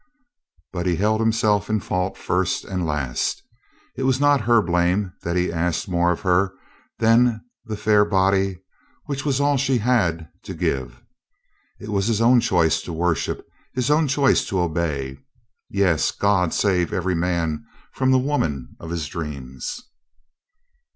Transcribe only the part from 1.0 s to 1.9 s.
himself in